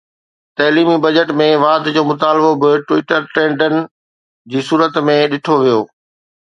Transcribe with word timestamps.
تعليمي 0.59 0.95
بجيٽ 1.03 1.29
۾ 1.41 1.49
واڌ 1.65 1.83
جو 1.95 2.01
مطالبو 2.13 2.49
به 2.65 2.71
ٽوئيٽر 2.87 3.21
ٽريڊن 3.37 3.77
جي 4.51 4.59
صورت 4.73 5.01
۾ 5.15 5.17
ڏٺو 5.37 5.55
ويو 5.63 5.81